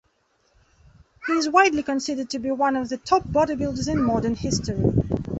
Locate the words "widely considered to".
1.47-2.39